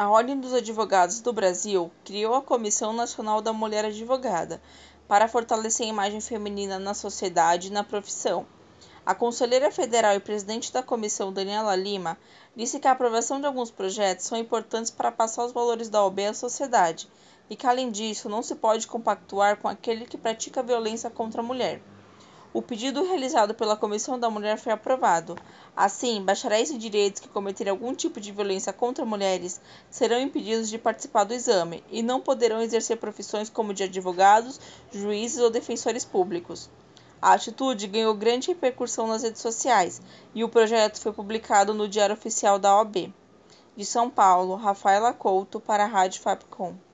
A 0.00 0.08
Ordem 0.08 0.38
dos 0.38 0.54
Advogados 0.54 1.18
do 1.18 1.32
Brasil 1.32 1.90
criou 2.04 2.36
a 2.36 2.40
Comissão 2.40 2.92
Nacional 2.92 3.42
da 3.42 3.52
Mulher 3.52 3.84
Advogada 3.84 4.62
para 5.08 5.26
fortalecer 5.26 5.84
a 5.86 5.88
imagem 5.88 6.20
feminina 6.20 6.78
na 6.78 6.94
sociedade 6.94 7.66
e 7.66 7.72
na 7.72 7.82
profissão. 7.82 8.46
A 9.04 9.12
conselheira 9.12 9.72
federal 9.72 10.14
e 10.14 10.20
presidente 10.20 10.72
da 10.72 10.84
comissão, 10.84 11.32
Daniela 11.32 11.74
Lima, 11.74 12.16
disse 12.54 12.78
que 12.78 12.86
a 12.86 12.92
aprovação 12.92 13.40
de 13.40 13.46
alguns 13.46 13.72
projetos 13.72 14.26
são 14.26 14.38
importantes 14.38 14.92
para 14.92 15.10
passar 15.10 15.44
os 15.44 15.50
valores 15.50 15.88
da 15.88 16.04
OAB 16.04 16.20
à 16.28 16.32
sociedade 16.32 17.08
e 17.50 17.56
que, 17.56 17.66
além 17.66 17.90
disso, 17.90 18.28
não 18.28 18.40
se 18.40 18.54
pode 18.54 18.86
compactuar 18.86 19.56
com 19.56 19.66
aquele 19.66 20.06
que 20.06 20.16
pratica 20.16 20.62
violência 20.62 21.10
contra 21.10 21.40
a 21.40 21.44
mulher. 21.44 21.82
O 22.50 22.62
pedido 22.62 23.04
realizado 23.04 23.54
pela 23.54 23.76
Comissão 23.76 24.18
da 24.18 24.30
Mulher 24.30 24.56
foi 24.56 24.72
aprovado. 24.72 25.36
Assim, 25.76 26.24
bacharéis 26.24 26.70
em 26.70 26.78
direitos 26.78 27.20
que 27.20 27.28
cometerem 27.28 27.70
algum 27.70 27.94
tipo 27.94 28.18
de 28.18 28.32
violência 28.32 28.72
contra 28.72 29.04
mulheres 29.04 29.60
serão 29.90 30.18
impedidos 30.18 30.70
de 30.70 30.78
participar 30.78 31.24
do 31.24 31.34
exame 31.34 31.84
e 31.90 32.02
não 32.02 32.22
poderão 32.22 32.62
exercer 32.62 32.96
profissões 32.96 33.50
como 33.50 33.74
de 33.74 33.82
advogados, 33.82 34.58
juízes 34.90 35.40
ou 35.40 35.50
defensores 35.50 36.06
públicos. 36.06 36.70
A 37.20 37.34
atitude 37.34 37.86
ganhou 37.86 38.14
grande 38.14 38.48
repercussão 38.48 39.06
nas 39.06 39.24
redes 39.24 39.42
sociais 39.42 40.00
e 40.34 40.42
o 40.42 40.48
projeto 40.48 40.98
foi 40.98 41.12
publicado 41.12 41.74
no 41.74 41.86
Diário 41.86 42.14
Oficial 42.14 42.58
da 42.58 42.74
OAB. 42.78 43.12
De 43.76 43.84
São 43.84 44.08
Paulo, 44.08 44.54
Rafaela 44.54 45.12
Couto 45.12 45.60
para 45.60 45.84
a 45.84 45.86
Rádio 45.86 46.22
Fapcom. 46.22 46.78